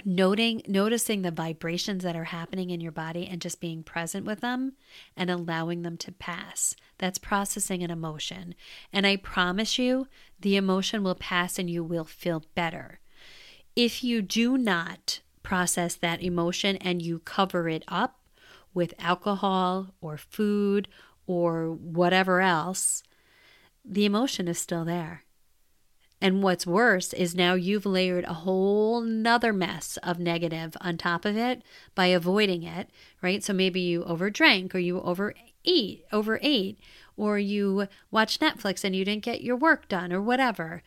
noting 0.04 0.62
noticing 0.66 1.22
the 1.22 1.30
vibrations 1.30 2.02
that 2.02 2.16
are 2.16 2.24
happening 2.24 2.70
in 2.70 2.80
your 2.80 2.92
body 2.92 3.26
and 3.26 3.40
just 3.40 3.60
being 3.60 3.82
present 3.82 4.26
with 4.26 4.40
them 4.40 4.72
and 5.16 5.30
allowing 5.30 5.82
them 5.82 5.96
to 5.96 6.12
pass. 6.12 6.74
That's 6.98 7.18
processing 7.18 7.82
an 7.82 7.90
emotion. 7.90 8.54
And 8.92 9.06
i 9.06 9.16
promise 9.16 9.78
you 9.78 10.06
the 10.40 10.56
emotion 10.56 11.02
will 11.02 11.14
pass 11.14 11.58
and 11.58 11.70
you 11.70 11.82
will 11.82 12.04
feel 12.04 12.44
better. 12.54 13.00
If 13.74 14.04
you 14.04 14.22
do 14.22 14.58
not 14.58 15.20
process 15.42 15.94
that 15.94 16.22
emotion 16.22 16.76
and 16.76 17.00
you 17.00 17.20
cover 17.20 17.68
it 17.68 17.84
up 17.88 18.20
with 18.74 18.94
alcohol 18.98 19.94
or 20.00 20.16
food 20.16 20.88
or 21.26 21.72
whatever 21.72 22.40
else 22.40 23.02
the 23.86 24.04
emotion 24.04 24.48
is 24.48 24.58
still 24.58 24.84
there 24.84 25.22
and 26.20 26.42
what's 26.42 26.66
worse 26.66 27.12
is 27.12 27.34
now 27.34 27.54
you've 27.54 27.84
layered 27.84 28.24
a 28.24 28.32
whole 28.32 29.00
nother 29.00 29.52
mess 29.52 29.98
of 30.02 30.18
negative 30.18 30.76
on 30.80 30.96
top 30.96 31.24
of 31.24 31.36
it 31.36 31.62
by 31.94 32.06
avoiding 32.06 32.62
it, 32.62 32.88
right? 33.20 33.44
So 33.44 33.52
maybe 33.52 33.80
you 33.80 34.02
overdrank 34.04 34.74
or 34.74 34.78
you 34.78 35.00
overeat, 35.00 36.04
overate, 36.10 36.80
or 37.16 37.38
you 37.38 37.88
watch 38.10 38.40
Netflix 38.40 38.82
and 38.82 38.96
you 38.96 39.04
didn't 39.04 39.24
get 39.24 39.42
your 39.42 39.56
work 39.56 39.88
done 39.88 40.12
or 40.12 40.22
whatever. 40.22 40.82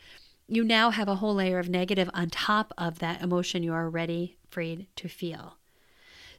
You 0.48 0.64
now 0.64 0.90
have 0.90 1.08
a 1.08 1.16
whole 1.16 1.36
layer 1.36 1.60
of 1.60 1.70
negative 1.70 2.10
on 2.14 2.32
top 2.32 2.74
of 2.76 2.98
that 3.00 3.22
emotion 3.22 3.62
you 3.62 3.74
are 3.74 3.86
already 3.86 4.38
afraid 4.50 4.88
to 4.96 5.08
feel. 5.08 5.59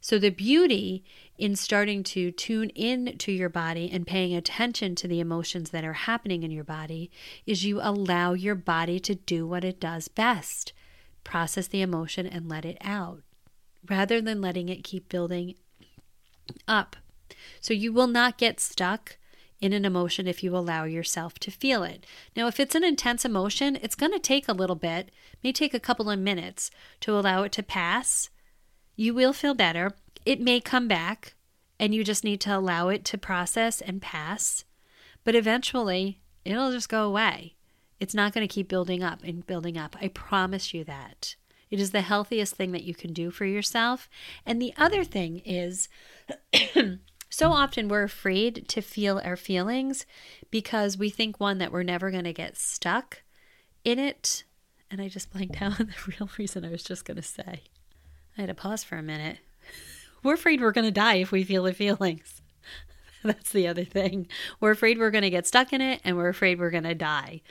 So, 0.03 0.19
the 0.19 0.31
beauty 0.31 1.05
in 1.37 1.57
starting 1.57 2.03
to 2.05 2.31
tune 2.31 2.71
in 2.71 3.19
to 3.19 3.33
your 3.33 3.51
body 3.51 3.91
and 3.93 4.07
paying 4.07 4.35
attention 4.35 4.95
to 4.97 5.09
the 5.09 5.21
emotions 5.21 5.71
that 5.71 5.85
are 5.85 5.93
happening 5.93 6.43
in 6.43 6.51
your 6.51 6.65
body 6.65 7.11
is 7.47 7.65
you 7.65 7.81
allow 7.83 8.33
your 8.33 8.55
body 8.55 8.99
to 9.01 9.15
do 9.15 9.47
what 9.47 9.65
it 9.65 9.79
does 9.79 10.09
best 10.09 10.73
process 11.23 11.67
the 11.67 11.83
emotion 11.83 12.27
and 12.27 12.49
let 12.49 12.65
it 12.65 12.79
out 12.81 13.23
rather 13.89 14.23
than 14.23 14.41
letting 14.41 14.71
it 14.71 14.85
keep 14.85 15.09
building 15.11 15.55
up. 16.67 16.97
So, 17.61 17.75
you 17.75 17.93
will 17.93 18.07
not 18.07 18.39
get 18.39 18.59
stuck 18.59 19.19
in 19.61 19.75
an 19.75 19.85
emotion 19.85 20.27
if 20.27 20.43
you 20.43 20.57
allow 20.57 20.85
yourself 20.85 21.39
to 21.41 21.51
feel 21.51 21.83
it. 21.83 22.07
Now, 22.35 22.47
if 22.47 22.59
it's 22.59 22.75
an 22.75 22.85
intense 22.85 23.27
emotion, 23.27 23.77
it's 23.83 23.95
going 23.95 24.13
to 24.13 24.19
take 24.19 24.49
a 24.49 24.55
little 24.55 24.77
bit, 24.77 25.11
may 25.45 25.53
take 25.53 25.75
a 25.75 25.81
couple 25.81 26.09
of 26.09 26.19
minutes 26.19 26.71
to 27.01 27.13
allow 27.19 27.43
it 27.43 27.53
to 27.53 27.63
pass 27.63 28.31
you 28.97 29.15
will 29.15 29.33
feel 29.33 29.55
better. 29.55 29.93
It 30.25 30.41
may 30.41 30.61
come 30.61 30.89
back, 30.89 31.35
and 31.79 31.95
you 31.95 32.05
just 32.05 32.25
need 32.25 32.41
to 32.43 32.57
allow 32.57 32.89
it 32.89 33.05
to 33.07 33.19
process 33.19 33.81
and 33.81 34.03
pass. 34.03 34.65
But 35.25 35.35
eventually, 35.35 36.21
it'll 36.45 36.73
just 36.73 36.89
go 36.89 37.05
away. 37.05 37.57
It's 37.99 38.15
not 38.15 38.33
going 38.33 38.47
to 38.47 38.53
keep 38.53 38.69
building 38.69 39.03
up 39.03 39.23
and 39.23 39.47
building 39.47 39.77
up. 39.77 39.97
I 40.01 40.09
promise 40.09 40.73
you 40.73 40.85
that. 40.85 41.37
It 41.71 41.79
is 41.79 41.93
the 41.93 42.01
healthiest 42.01 42.57
thing 42.57 42.73
that 42.73 42.83
you 42.83 42.95
can 42.95 43.13
do 43.13 43.31
for 43.31 43.45
yourself. 43.45 44.09
And 44.45 44.61
the 44.61 44.73
other 44.77 45.05
thing 45.05 45.41
is, 45.45 45.89
so 47.31 47.53
often 47.53 47.89
we're 47.89 48.03
afraid 48.03 48.67
to 48.69 48.81
feel 48.81 49.21
our 49.23 49.37
feelings 49.37 50.05
because 50.51 50.99
we 50.99 51.11
think, 51.11 51.39
one, 51.39 51.59
that 51.59 51.73
we're 51.73 51.85
never 51.85 52.11
going 52.11 52.25
to 52.25 52.33
get 52.33 52.57
stuck 52.57 53.23
in 53.85 53.99
it. 53.99 54.45
And 54.91 55.01
I 55.01 55.09
just 55.09 55.31
blanked 55.33 55.63
out 55.63 55.79
on 55.79 55.87
the 55.87 56.13
real 56.19 56.29
reason 56.39 56.65
I 56.65 56.71
was 56.71 56.83
just 56.83 57.05
going 57.05 57.17
to 57.17 57.23
say. 57.23 57.63
I 58.41 58.45
had 58.45 58.49
to 58.49 58.55
pause 58.55 58.83
for 58.83 58.97
a 58.97 59.03
minute. 59.03 59.37
We're 60.23 60.33
afraid 60.33 60.63
we're 60.63 60.73
going 60.73 60.87
to 60.87 60.91
die 60.91 61.17
if 61.17 61.31
we 61.31 61.45
feel 61.45 61.65
the 61.65 61.75
feelings. 61.75 62.41
That's 63.23 63.53
the 63.53 63.69
other 63.69 63.85
thing. 63.85 64.29
We're 64.61 64.71
afraid 64.71 64.99
we're 64.99 65.11
going 65.11 65.25
to 65.25 65.31
get 65.31 65.47
stuck 65.47 65.75
in 65.75 65.83
it 65.83 66.01
and 66.05 66.17
we're 66.17 66.31
afraid 66.31 66.59
we're 66.59 66.71
going 66.71 66.85
to 66.85 66.95
die. 66.95 67.43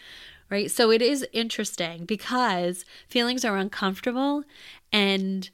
Right? 0.49 0.71
So 0.71 0.89
it 0.89 1.03
is 1.03 1.27
interesting 1.31 2.05
because 2.05 2.85
feelings 3.07 3.45
are 3.45 3.55
uncomfortable 3.55 4.43
and 4.91 5.47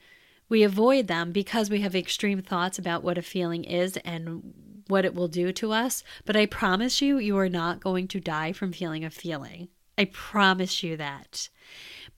we 0.48 0.64
avoid 0.64 1.08
them 1.08 1.34
because 1.34 1.70
we 1.70 1.82
have 1.82 1.96
extreme 1.96 2.42
thoughts 2.42 2.80
about 2.80 3.04
what 3.04 3.18
a 3.18 3.22
feeling 3.22 3.66
is 3.66 3.98
and 4.06 4.54
what 4.88 5.04
it 5.04 5.16
will 5.16 5.28
do 5.28 5.52
to 5.52 5.74
us. 5.74 6.02
But 6.24 6.38
I 6.38 6.46
promise 6.46 7.02
you, 7.02 7.18
you 7.18 7.38
are 7.38 7.50
not 7.50 7.82
going 7.82 8.08
to 8.10 8.22
die 8.22 8.54
from 8.54 8.72
feeling 8.72 9.04
a 9.04 9.10
feeling. 9.10 9.68
I 9.98 10.06
promise 10.06 10.82
you 10.82 10.96
that. 10.96 11.50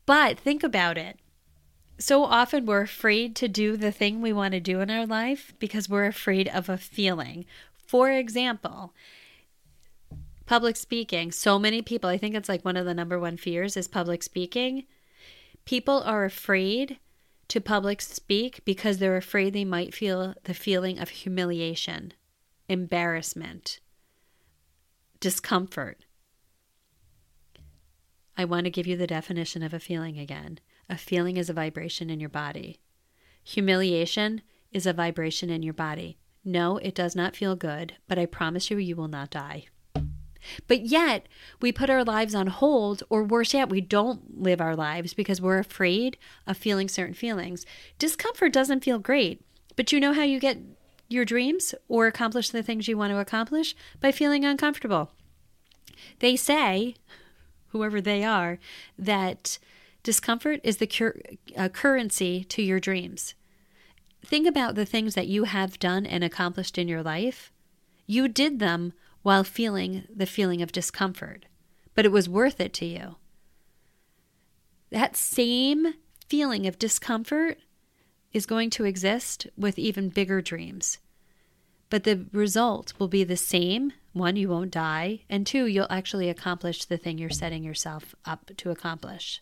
But 0.05 0.37
think 0.37 0.61
about 0.63 0.99
it 0.99 1.19
so 1.99 2.23
often 2.23 2.65
we're 2.65 2.81
afraid 2.81 3.35
to 3.37 3.47
do 3.47 3.75
the 3.75 3.91
thing 3.91 4.21
we 4.21 4.33
want 4.33 4.53
to 4.53 4.59
do 4.59 4.81
in 4.81 4.89
our 4.89 5.05
life 5.05 5.53
because 5.59 5.89
we're 5.89 6.05
afraid 6.05 6.47
of 6.49 6.69
a 6.69 6.77
feeling. 6.77 7.45
For 7.73 8.11
example, 8.11 8.93
public 10.45 10.75
speaking. 10.75 11.31
So 11.31 11.59
many 11.59 11.81
people, 11.81 12.09
I 12.09 12.17
think 12.17 12.33
it's 12.33 12.49
like 12.49 12.65
one 12.65 12.77
of 12.77 12.85
the 12.85 12.93
number 12.93 13.19
one 13.19 13.37
fears 13.37 13.77
is 13.77 13.87
public 13.87 14.23
speaking. 14.23 14.85
People 15.65 16.01
are 16.03 16.25
afraid 16.25 16.97
to 17.49 17.61
public 17.61 18.01
speak 18.01 18.61
because 18.65 18.97
they're 18.97 19.17
afraid 19.17 19.53
they 19.53 19.65
might 19.65 19.93
feel 19.93 20.35
the 20.43 20.53
feeling 20.53 20.99
of 20.99 21.09
humiliation, 21.09 22.13
embarrassment, 22.67 23.79
discomfort. 25.19 26.05
I 28.37 28.45
want 28.45 28.65
to 28.65 28.71
give 28.71 28.87
you 28.87 28.97
the 28.97 29.07
definition 29.07 29.63
of 29.63 29.73
a 29.73 29.79
feeling 29.79 30.19
again. 30.19 30.59
A 30.89 30.97
feeling 30.97 31.37
is 31.37 31.49
a 31.49 31.53
vibration 31.53 32.09
in 32.09 32.19
your 32.19 32.29
body. 32.29 32.79
Humiliation 33.43 34.41
is 34.71 34.85
a 34.85 34.93
vibration 34.93 35.49
in 35.49 35.63
your 35.63 35.73
body. 35.73 36.17
No, 36.45 36.77
it 36.77 36.95
does 36.95 37.15
not 37.15 37.35
feel 37.35 37.55
good, 37.55 37.95
but 38.07 38.17
I 38.17 38.25
promise 38.25 38.71
you, 38.71 38.77
you 38.77 38.95
will 38.95 39.09
not 39.09 39.29
die. 39.29 39.65
But 40.67 40.85
yet, 40.85 41.27
we 41.61 41.73
put 41.73 41.89
our 41.89 42.05
lives 42.05 42.33
on 42.33 42.47
hold, 42.47 43.03
or 43.09 43.23
worse 43.23 43.53
yet, 43.53 43.69
we 43.69 43.81
don't 43.81 44.41
live 44.41 44.61
our 44.61 44.75
lives 44.75 45.13
because 45.13 45.41
we're 45.41 45.59
afraid 45.59 46.17
of 46.45 46.55
feeling 46.55 46.87
certain 46.87 47.13
feelings. 47.13 47.65
Discomfort 47.99 48.53
doesn't 48.53 48.83
feel 48.83 48.99
great, 48.99 49.41
but 49.75 49.91
you 49.91 49.99
know 49.99 50.13
how 50.13 50.23
you 50.23 50.39
get 50.39 50.57
your 51.09 51.25
dreams 51.25 51.75
or 51.89 52.07
accomplish 52.07 52.49
the 52.49 52.63
things 52.63 52.87
you 52.87 52.97
want 52.97 53.11
to 53.11 53.19
accomplish? 53.19 53.75
By 53.99 54.11
feeling 54.11 54.45
uncomfortable. 54.45 55.11
They 56.19 56.35
say, 56.35 56.95
whoever 57.69 57.99
they 57.99 58.23
are, 58.23 58.59
that 58.97 59.57
Discomfort 60.07 60.61
is 60.63 60.77
the 60.77 60.87
cur- 60.87 61.19
uh, 61.57 61.67
currency 61.67 62.45
to 62.45 62.61
your 62.61 62.79
dreams. 62.79 63.35
Think 64.25 64.47
about 64.47 64.75
the 64.75 64.85
things 64.85 65.15
that 65.15 65.27
you 65.27 65.43
have 65.43 65.79
done 65.79 66.05
and 66.05 66.23
accomplished 66.23 66.77
in 66.77 66.87
your 66.87 67.03
life. 67.03 67.51
You 68.05 68.29
did 68.29 68.59
them 68.59 68.93
while 69.21 69.43
feeling 69.43 70.07
the 70.09 70.25
feeling 70.25 70.61
of 70.61 70.71
discomfort, 70.71 71.45
but 71.93 72.05
it 72.05 72.13
was 72.13 72.29
worth 72.29 72.61
it 72.61 72.71
to 72.75 72.85
you. 72.85 73.17
That 74.91 75.17
same 75.17 75.95
feeling 76.29 76.65
of 76.67 76.79
discomfort 76.79 77.57
is 78.31 78.45
going 78.45 78.69
to 78.69 78.85
exist 78.85 79.45
with 79.57 79.77
even 79.77 80.07
bigger 80.07 80.41
dreams. 80.41 80.99
But 81.89 82.05
the 82.05 82.27
result 82.31 82.93
will 82.97 83.09
be 83.09 83.25
the 83.25 83.35
same. 83.35 83.91
One, 84.13 84.37
you 84.37 84.47
won't 84.47 84.71
die. 84.71 85.25
And 85.29 85.45
two, 85.45 85.65
you'll 85.65 85.85
actually 85.89 86.29
accomplish 86.29 86.85
the 86.85 86.95
thing 86.95 87.17
you're 87.17 87.29
setting 87.29 87.65
yourself 87.65 88.15
up 88.23 88.51
to 88.55 88.71
accomplish. 88.71 89.41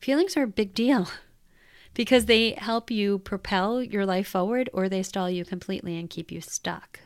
Feelings 0.00 0.36
are 0.36 0.44
a 0.44 0.48
big 0.48 0.74
deal 0.74 1.08
because 1.94 2.26
they 2.26 2.52
help 2.52 2.90
you 2.90 3.18
propel 3.18 3.82
your 3.82 4.06
life 4.06 4.28
forward 4.28 4.70
or 4.72 4.88
they 4.88 5.02
stall 5.02 5.28
you 5.28 5.44
completely 5.44 5.98
and 5.98 6.08
keep 6.08 6.32
you 6.32 6.40
stuck. 6.40 7.00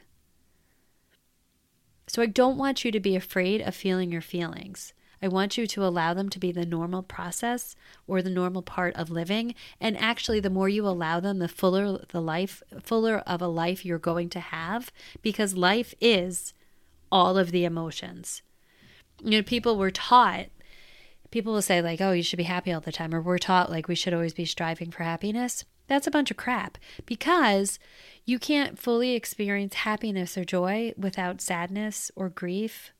So 2.06 2.22
I 2.22 2.26
don't 2.26 2.58
want 2.58 2.84
you 2.84 2.92
to 2.92 3.00
be 3.00 3.16
afraid 3.16 3.60
of 3.60 3.74
feeling 3.74 4.12
your 4.12 4.20
feelings. 4.20 4.92
I 5.22 5.28
want 5.28 5.56
you 5.56 5.66
to 5.66 5.84
allow 5.84 6.12
them 6.12 6.28
to 6.28 6.38
be 6.38 6.52
the 6.52 6.66
normal 6.66 7.02
process 7.02 7.74
or 8.06 8.20
the 8.20 8.30
normal 8.30 8.60
part 8.60 8.94
of 8.94 9.10
living. 9.10 9.54
And 9.80 9.96
actually, 9.96 10.38
the 10.38 10.50
more 10.50 10.68
you 10.68 10.86
allow 10.86 11.18
them, 11.18 11.38
the 11.38 11.48
fuller 11.48 12.04
the 12.10 12.20
life, 12.20 12.62
fuller 12.82 13.18
of 13.20 13.40
a 13.40 13.46
life 13.46 13.86
you're 13.86 13.98
going 13.98 14.28
to 14.30 14.40
have, 14.40 14.92
because 15.22 15.56
life 15.56 15.94
is 15.98 16.52
all 17.10 17.38
of 17.38 17.52
the 17.52 17.64
emotions. 17.64 18.42
You 19.22 19.30
know, 19.30 19.42
people 19.42 19.78
were 19.78 19.90
taught 19.90 20.48
people 21.34 21.52
will 21.52 21.60
say 21.60 21.82
like 21.82 22.00
oh 22.00 22.12
you 22.12 22.22
should 22.22 22.36
be 22.36 22.44
happy 22.44 22.72
all 22.72 22.80
the 22.80 22.92
time 22.92 23.12
or 23.12 23.20
we're 23.20 23.38
taught 23.38 23.68
like 23.68 23.88
we 23.88 23.96
should 23.96 24.14
always 24.14 24.32
be 24.32 24.44
striving 24.44 24.92
for 24.92 25.02
happiness 25.02 25.64
That's 25.88 26.06
a 26.06 26.10
bunch 26.10 26.30
of 26.30 26.36
crap 26.36 26.78
because 27.06 27.80
you 28.24 28.38
can't 28.38 28.78
fully 28.78 29.14
experience 29.14 29.74
happiness 29.74 30.38
or 30.38 30.44
joy 30.44 30.94
without 30.96 31.40
sadness 31.42 32.10
or 32.16 32.28
grief, 32.30 32.92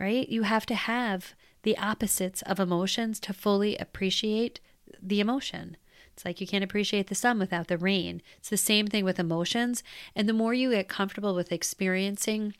right? 0.00 0.28
You 0.28 0.44
have 0.44 0.64
to 0.66 0.74
have 0.74 1.34
the 1.62 1.76
opposites 1.76 2.42
of 2.42 2.60
emotions 2.60 3.20
to 3.20 3.32
fully 3.34 3.76
appreciate 3.76 4.60
the 5.02 5.20
emotion. 5.20 5.76
It's 6.12 6.24
like 6.24 6.40
you 6.40 6.46
can't 6.46 6.64
appreciate 6.64 7.08
the 7.08 7.14
sun 7.14 7.38
without 7.38 7.66
the 7.68 7.76
rain. 7.76 8.22
It's 8.38 8.48
the 8.48 8.56
same 8.56 8.86
thing 8.86 9.04
with 9.04 9.18
emotions. 9.18 9.82
And 10.14 10.26
the 10.26 10.32
more 10.32 10.54
you 10.54 10.70
get 10.70 10.88
comfortable 10.88 11.34
with 11.34 11.52
experiencing 11.52 12.54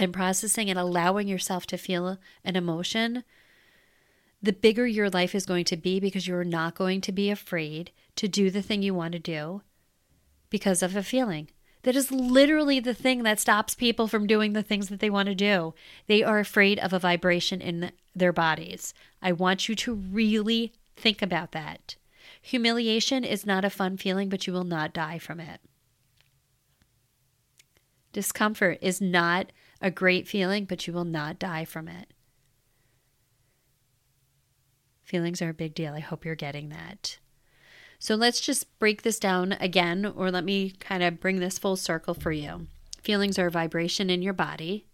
and 0.00 0.12
processing 0.12 0.68
and 0.68 0.78
allowing 0.78 1.28
yourself 1.28 1.66
to 1.66 1.76
feel 1.76 2.18
an 2.44 2.56
emotion, 2.56 3.22
the 4.42 4.52
bigger 4.52 4.86
your 4.86 5.08
life 5.08 5.34
is 5.34 5.46
going 5.46 5.64
to 5.66 5.76
be 5.76 6.00
because 6.00 6.26
you're 6.26 6.44
not 6.44 6.74
going 6.74 7.00
to 7.02 7.12
be 7.12 7.30
afraid 7.30 7.92
to 8.16 8.26
do 8.26 8.50
the 8.50 8.62
thing 8.62 8.82
you 8.82 8.92
want 8.92 9.12
to 9.12 9.18
do 9.18 9.62
because 10.50 10.82
of 10.82 10.96
a 10.96 11.02
feeling. 11.02 11.48
That 11.84 11.96
is 11.96 12.12
literally 12.12 12.80
the 12.80 12.94
thing 12.94 13.22
that 13.22 13.40
stops 13.40 13.74
people 13.74 14.06
from 14.06 14.26
doing 14.26 14.52
the 14.52 14.62
things 14.62 14.88
that 14.88 15.00
they 15.00 15.10
want 15.10 15.26
to 15.26 15.34
do. 15.34 15.74
They 16.06 16.22
are 16.22 16.38
afraid 16.38 16.78
of 16.78 16.92
a 16.92 16.98
vibration 16.98 17.60
in 17.60 17.92
their 18.14 18.32
bodies. 18.32 18.94
I 19.20 19.32
want 19.32 19.68
you 19.68 19.74
to 19.76 19.94
really 19.94 20.72
think 20.96 21.22
about 21.22 21.52
that. 21.52 21.96
Humiliation 22.40 23.24
is 23.24 23.46
not 23.46 23.64
a 23.64 23.70
fun 23.70 23.96
feeling, 23.96 24.28
but 24.28 24.46
you 24.46 24.52
will 24.52 24.64
not 24.64 24.92
die 24.92 25.18
from 25.18 25.40
it. 25.40 25.60
Discomfort 28.12 28.78
is 28.80 29.00
not 29.00 29.52
a 29.80 29.90
great 29.90 30.28
feeling, 30.28 30.64
but 30.64 30.86
you 30.86 30.92
will 30.92 31.04
not 31.04 31.38
die 31.38 31.64
from 31.64 31.88
it. 31.88 32.11
Feelings 35.12 35.42
are 35.42 35.50
a 35.50 35.54
big 35.54 35.74
deal. 35.74 35.92
I 35.92 36.00
hope 36.00 36.24
you're 36.24 36.34
getting 36.34 36.70
that. 36.70 37.18
So 37.98 38.14
let's 38.14 38.40
just 38.40 38.78
break 38.78 39.02
this 39.02 39.18
down 39.18 39.52
again, 39.60 40.06
or 40.06 40.30
let 40.30 40.42
me 40.42 40.70
kind 40.80 41.02
of 41.02 41.20
bring 41.20 41.38
this 41.38 41.58
full 41.58 41.76
circle 41.76 42.14
for 42.14 42.32
you. 42.32 42.66
Feelings 43.02 43.38
are 43.38 43.48
a 43.48 43.50
vibration 43.50 44.08
in 44.08 44.22
your 44.22 44.32
body. 44.32 44.86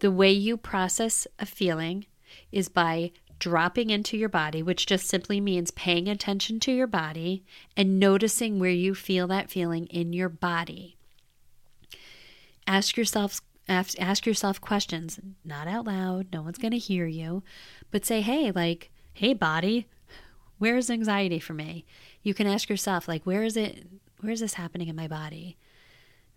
The 0.00 0.10
way 0.10 0.30
you 0.30 0.58
process 0.58 1.26
a 1.38 1.46
feeling 1.46 2.04
is 2.52 2.68
by 2.68 3.10
dropping 3.38 3.88
into 3.88 4.18
your 4.18 4.28
body, 4.28 4.62
which 4.62 4.84
just 4.84 5.06
simply 5.06 5.40
means 5.40 5.70
paying 5.70 6.08
attention 6.08 6.60
to 6.60 6.72
your 6.72 6.86
body 6.86 7.42
and 7.74 7.98
noticing 7.98 8.58
where 8.58 8.68
you 8.68 8.94
feel 8.94 9.26
that 9.28 9.48
feeling 9.48 9.86
in 9.86 10.12
your 10.12 10.28
body. 10.28 10.98
Ask 12.66 12.98
yourself 12.98 13.40
ask, 13.66 13.98
ask 13.98 14.26
yourself 14.26 14.60
questions, 14.60 15.18
not 15.42 15.68
out 15.68 15.86
loud, 15.86 16.26
no 16.34 16.42
one's 16.42 16.58
going 16.58 16.72
to 16.72 16.78
hear 16.78 17.06
you, 17.06 17.42
but 17.90 18.04
say, 18.04 18.20
"Hey, 18.20 18.50
like, 18.50 18.90
hey 19.18 19.34
body, 19.34 19.86
where's 20.58 20.90
anxiety 20.90 21.38
for 21.38 21.54
me?" 21.54 21.84
you 22.22 22.34
can 22.34 22.46
ask 22.46 22.68
yourself 22.68 23.08
like 23.08 23.24
where 23.24 23.42
is 23.42 23.56
it 23.56 23.86
where 24.20 24.32
is 24.32 24.40
this 24.40 24.54
happening 24.54 24.88
in 24.88 24.96
my 24.96 25.08
body? 25.08 25.56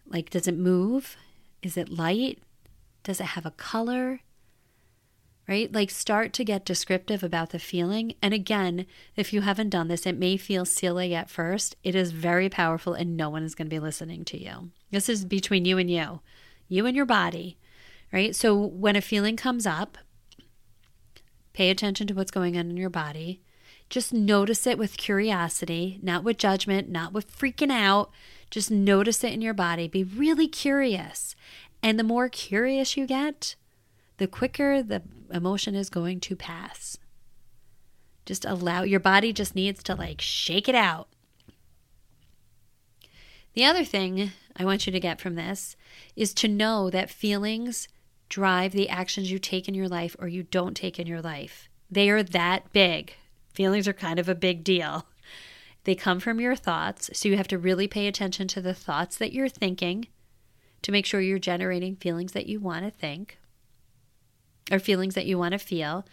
Like 0.07 0.29
does 0.29 0.47
it 0.47 0.57
move? 0.57 1.17
Is 1.61 1.77
it 1.77 1.89
light? 1.89 2.39
Does 3.03 3.19
it 3.19 3.27
have 3.27 3.45
a 3.45 3.51
color? 3.51 4.21
Right? 5.47 5.71
Like 5.73 5.89
start 5.89 6.31
to 6.33 6.45
get 6.45 6.63
descriptive 6.63 7.23
about 7.23 7.49
the 7.49 7.59
feeling. 7.59 8.13
And 8.21 8.33
again 8.33 8.85
if 9.15 9.33
you 9.33 9.41
haven't 9.41 9.69
done 9.69 9.87
this 9.87 10.05
it 10.05 10.17
may 10.17 10.37
feel 10.37 10.65
silly 10.65 11.13
at 11.13 11.29
first. 11.29 11.75
It 11.83 11.95
is 11.95 12.11
very 12.11 12.49
powerful 12.49 12.93
and 12.93 13.17
no 13.17 13.29
one 13.29 13.43
is 13.43 13.55
going 13.55 13.67
to 13.67 13.75
be 13.75 13.79
listening 13.79 14.23
to 14.25 14.41
you. 14.41 14.71
This 14.91 15.09
is 15.09 15.25
between 15.25 15.65
you 15.65 15.77
and 15.77 15.89
you. 15.89 16.21
You 16.67 16.85
and 16.85 16.95
your 16.95 17.05
body. 17.05 17.57
Right? 18.13 18.35
So 18.35 18.55
when 18.55 18.95
a 18.95 19.01
feeling 19.01 19.35
comes 19.35 19.65
up 19.65 19.97
pay 21.53 21.69
attention 21.69 22.07
to 22.07 22.13
what's 22.13 22.31
going 22.31 22.57
on 22.57 22.69
in 22.69 22.77
your 22.77 22.89
body 22.89 23.41
just 23.91 24.13
notice 24.13 24.65
it 24.65 24.77
with 24.77 24.95
curiosity, 24.95 25.99
not 26.01 26.23
with 26.23 26.37
judgment, 26.37 26.89
not 26.89 27.11
with 27.11 27.37
freaking 27.37 27.69
out. 27.69 28.09
Just 28.49 28.71
notice 28.71 29.21
it 29.21 29.33
in 29.33 29.41
your 29.41 29.53
body. 29.53 29.89
Be 29.89 30.05
really 30.05 30.47
curious. 30.47 31.35
And 31.83 31.99
the 31.99 32.03
more 32.03 32.29
curious 32.29 32.95
you 32.95 33.05
get, 33.05 33.55
the 34.15 34.27
quicker 34.27 34.81
the 34.81 35.01
emotion 35.29 35.75
is 35.75 35.89
going 35.89 36.21
to 36.21 36.37
pass. 36.37 36.97
Just 38.25 38.45
allow 38.45 38.83
your 38.83 39.01
body 39.01 39.33
just 39.33 39.55
needs 39.55 39.83
to 39.83 39.95
like 39.95 40.21
shake 40.21 40.69
it 40.69 40.75
out. 40.75 41.09
The 43.55 43.65
other 43.65 43.83
thing 43.83 44.31
I 44.55 44.63
want 44.63 44.85
you 44.85 44.93
to 44.93 45.01
get 45.01 45.19
from 45.19 45.35
this 45.35 45.75
is 46.15 46.33
to 46.35 46.47
know 46.47 46.89
that 46.89 47.09
feelings 47.09 47.89
drive 48.31 48.71
the 48.71 48.87
actions 48.87 49.29
you 49.29 49.37
take 49.37 49.67
in 49.67 49.75
your 49.75 49.89
life 49.89 50.15
or 50.17 50.27
you 50.27 50.41
don't 50.41 50.73
take 50.73 50.97
in 50.97 51.05
your 51.05 51.21
life. 51.21 51.67
They 51.89 52.09
are 52.09 52.23
that 52.23 52.71
big. 52.71 53.13
Feelings 53.53 53.89
are 53.89 53.93
kind 53.93 54.17
of 54.17 54.29
a 54.29 54.35
big 54.35 54.63
deal. 54.63 55.05
They 55.83 55.95
come 55.95 56.19
from 56.19 56.39
your 56.39 56.55
thoughts, 56.55 57.09
so 57.11 57.27
you 57.27 57.37
have 57.37 57.47
to 57.47 57.57
really 57.57 57.87
pay 57.87 58.05
attention 58.05 58.47
to 58.49 58.61
the 58.61 58.75
thoughts 58.75 59.17
that 59.17 59.33
you're 59.33 59.49
thinking 59.49 60.09
to 60.83 60.91
make 60.91 61.07
sure 61.07 61.19
you're 61.19 61.39
generating 61.39 61.95
feelings 61.95 62.33
that 62.33 62.45
you 62.45 62.59
want 62.59 62.85
to 62.85 62.91
think 62.91 63.39
or 64.71 64.77
feelings 64.77 65.15
that 65.15 65.25
you 65.25 65.39
want 65.39 65.53
to 65.53 65.57
feel 65.57 66.05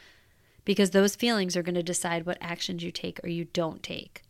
because 0.64 0.92
those 0.92 1.16
feelings 1.16 1.54
are 1.54 1.62
going 1.62 1.74
to 1.74 1.83
decide 1.83 2.24
what 2.24 2.38
actions 2.40 2.83
you 2.83 2.90
take 2.90 3.20
or 3.22 3.28
you 3.28 3.44
don't 3.44 3.83
take. 3.83 4.22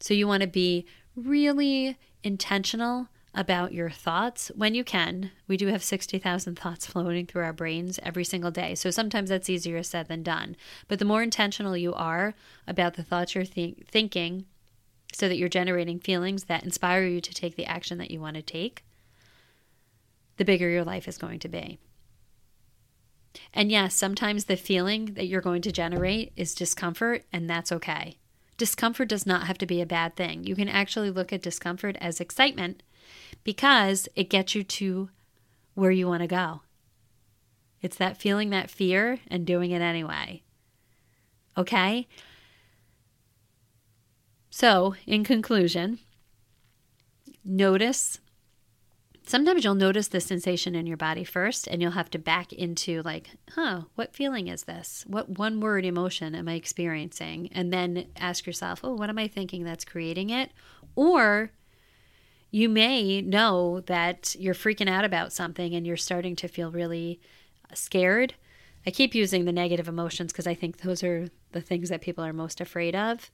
So 0.00 0.12
you 0.12 0.26
want 0.26 0.40
to 0.40 0.48
be 0.48 0.86
really 1.14 1.96
intentional 2.24 3.06
about 3.34 3.72
your 3.72 3.90
thoughts 3.90 4.50
when 4.54 4.74
you 4.74 4.84
can. 4.84 5.30
We 5.48 5.56
do 5.56 5.66
have 5.66 5.82
60,000 5.82 6.58
thoughts 6.58 6.86
floating 6.86 7.26
through 7.26 7.44
our 7.44 7.52
brains 7.52 7.98
every 8.02 8.24
single 8.24 8.50
day. 8.50 8.74
So 8.74 8.90
sometimes 8.90 9.30
that's 9.30 9.50
easier 9.50 9.82
said 9.82 10.08
than 10.08 10.22
done. 10.22 10.56
But 10.88 10.98
the 10.98 11.04
more 11.04 11.22
intentional 11.22 11.76
you 11.76 11.94
are 11.94 12.34
about 12.66 12.94
the 12.94 13.02
thoughts 13.02 13.34
you're 13.34 13.44
th- 13.44 13.84
thinking, 13.90 14.46
so 15.12 15.28
that 15.28 15.36
you're 15.36 15.48
generating 15.48 16.00
feelings 16.00 16.44
that 16.44 16.64
inspire 16.64 17.04
you 17.04 17.20
to 17.20 17.32
take 17.32 17.56
the 17.56 17.66
action 17.66 17.98
that 17.98 18.10
you 18.10 18.20
want 18.20 18.36
to 18.36 18.42
take, 18.42 18.84
the 20.36 20.44
bigger 20.44 20.68
your 20.68 20.84
life 20.84 21.06
is 21.06 21.18
going 21.18 21.38
to 21.38 21.48
be. 21.48 21.78
And 23.52 23.70
yes, 23.70 23.94
sometimes 23.94 24.44
the 24.44 24.56
feeling 24.56 25.14
that 25.14 25.26
you're 25.26 25.40
going 25.40 25.62
to 25.62 25.72
generate 25.72 26.32
is 26.36 26.54
discomfort, 26.54 27.24
and 27.32 27.48
that's 27.48 27.72
okay. 27.72 28.18
Discomfort 28.56 29.08
does 29.08 29.26
not 29.26 29.46
have 29.46 29.58
to 29.58 29.66
be 29.66 29.80
a 29.80 29.86
bad 29.86 30.14
thing. 30.14 30.44
You 30.44 30.54
can 30.54 30.68
actually 30.68 31.10
look 31.10 31.32
at 31.32 31.42
discomfort 31.42 31.96
as 32.00 32.20
excitement 32.20 32.82
because 33.44 34.08
it 34.16 34.30
gets 34.30 34.54
you 34.54 34.64
to 34.64 35.10
where 35.74 35.90
you 35.90 36.08
want 36.08 36.22
to 36.22 36.26
go. 36.26 36.62
It's 37.82 37.96
that 37.96 38.16
feeling 38.16 38.50
that 38.50 38.70
fear 38.70 39.20
and 39.28 39.46
doing 39.46 39.70
it 39.70 39.82
anyway. 39.82 40.42
Okay? 41.56 42.08
So, 44.50 44.94
in 45.06 45.24
conclusion, 45.24 45.98
notice. 47.44 48.20
Sometimes 49.26 49.64
you'll 49.64 49.74
notice 49.74 50.08
the 50.08 50.20
sensation 50.20 50.74
in 50.74 50.86
your 50.86 50.96
body 50.96 51.24
first, 51.24 51.66
and 51.66 51.80
you'll 51.80 51.92
have 51.92 52.10
to 52.10 52.18
back 52.18 52.52
into, 52.52 53.02
like, 53.02 53.30
huh, 53.54 53.82
what 53.94 54.14
feeling 54.14 54.48
is 54.48 54.64
this? 54.64 55.04
What 55.06 55.38
one 55.38 55.60
word 55.60 55.84
emotion 55.84 56.34
am 56.34 56.48
I 56.48 56.54
experiencing? 56.54 57.48
And 57.52 57.72
then 57.72 58.06
ask 58.16 58.46
yourself, 58.46 58.80
oh, 58.84 58.94
what 58.94 59.08
am 59.10 59.18
I 59.18 59.28
thinking 59.28 59.64
that's 59.64 59.84
creating 59.84 60.30
it? 60.30 60.50
Or 60.94 61.52
you 62.54 62.68
may 62.68 63.20
know 63.20 63.80
that 63.80 64.36
you're 64.38 64.54
freaking 64.54 64.88
out 64.88 65.04
about 65.04 65.32
something 65.32 65.74
and 65.74 65.84
you're 65.84 65.96
starting 65.96 66.36
to 66.36 66.46
feel 66.46 66.70
really 66.70 67.20
scared. 67.74 68.32
I 68.86 68.92
keep 68.92 69.12
using 69.12 69.44
the 69.44 69.50
negative 69.50 69.88
emotions 69.88 70.32
because 70.32 70.46
I 70.46 70.54
think 70.54 70.76
those 70.76 71.02
are 71.02 71.26
the 71.50 71.60
things 71.60 71.88
that 71.88 72.00
people 72.00 72.22
are 72.22 72.32
most 72.32 72.60
afraid 72.60 72.94
of. 72.94 73.28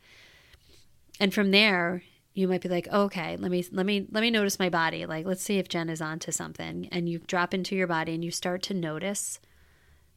And 1.20 1.34
from 1.34 1.50
there, 1.50 2.02
you 2.32 2.48
might 2.48 2.62
be 2.62 2.70
like, 2.70 2.88
okay, 2.88 3.36
let 3.36 3.50
me 3.50 3.62
let 3.70 3.84
me 3.84 4.06
let 4.10 4.22
me 4.22 4.30
notice 4.30 4.58
my 4.58 4.70
body. 4.70 5.04
Like, 5.04 5.26
let's 5.26 5.42
see 5.42 5.58
if 5.58 5.68
Jen 5.68 5.90
is 5.90 6.00
onto 6.00 6.32
something. 6.32 6.88
And 6.90 7.06
you 7.06 7.18
drop 7.18 7.52
into 7.52 7.76
your 7.76 7.86
body 7.86 8.14
and 8.14 8.24
you 8.24 8.30
start 8.30 8.62
to 8.62 8.74
notice 8.74 9.38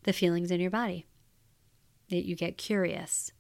the 0.04 0.14
feelings 0.14 0.50
in 0.50 0.62
your 0.62 0.72
body. 0.72 1.08
That 2.10 2.26
you 2.26 2.38
get 2.38 2.58
curious. 2.58 3.34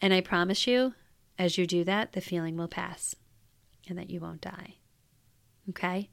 And 0.00 0.14
I 0.14 0.20
promise 0.20 0.68
you, 0.68 0.94
as 1.36 1.58
you 1.58 1.66
do 1.66 1.82
that, 1.82 2.12
the 2.12 2.20
feeling 2.20 2.56
will 2.56 2.68
pass 2.68 3.16
and 3.88 3.98
that 3.98 4.10
you 4.10 4.20
won't 4.20 4.42
die. 4.42 4.77
Okay? 5.68 6.10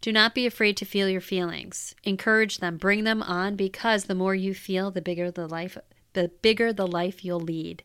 Do 0.00 0.12
not 0.12 0.34
be 0.34 0.46
afraid 0.46 0.76
to 0.76 0.84
feel 0.84 1.08
your 1.08 1.20
feelings. 1.20 1.94
Encourage 2.04 2.58
them, 2.58 2.76
bring 2.76 3.04
them 3.04 3.22
on 3.22 3.56
because 3.56 4.04
the 4.04 4.14
more 4.14 4.34
you 4.34 4.54
feel, 4.54 4.90
the 4.90 5.02
bigger 5.02 5.30
the 5.30 5.48
life 5.48 5.78
the 6.12 6.28
bigger 6.40 6.72
the 6.72 6.86
life 6.86 7.24
you'll 7.24 7.40
lead 7.40 7.82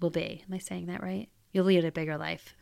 will 0.00 0.10
be. 0.10 0.42
Am 0.46 0.54
I 0.54 0.58
saying 0.58 0.86
that 0.86 1.02
right? 1.02 1.28
You'll 1.52 1.66
lead 1.66 1.84
a 1.84 1.92
bigger 1.92 2.16
life. 2.16 2.54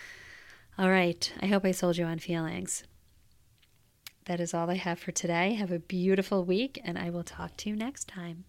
All 0.78 0.90
right. 0.90 1.30
I 1.40 1.46
hope 1.46 1.64
I 1.64 1.72
sold 1.72 1.98
you 1.98 2.06
on 2.06 2.18
feelings. 2.18 2.84
That 4.24 4.40
is 4.40 4.54
all 4.54 4.70
I 4.70 4.76
have 4.76 4.98
for 4.98 5.12
today. 5.12 5.54
Have 5.54 5.72
a 5.72 5.78
beautiful 5.78 6.44
week, 6.44 6.80
and 6.84 6.96
I 6.96 7.10
will 7.10 7.24
talk 7.24 7.56
to 7.58 7.68
you 7.68 7.76
next 7.76 8.06
time. 8.06 8.44